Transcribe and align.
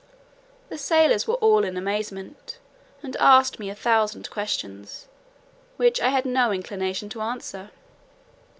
The 0.69 0.79
sailors 0.79 1.27
were 1.27 1.35
all 1.35 1.63
in 1.63 1.77
amazement, 1.77 2.57
and 3.03 3.15
asked 3.17 3.59
me 3.59 3.69
a 3.69 3.75
thousand 3.75 4.31
questions, 4.31 5.07
which 5.77 6.01
I 6.01 6.09
had 6.09 6.25
no 6.25 6.51
inclination 6.51 7.07
to 7.09 7.21
answer. 7.21 7.69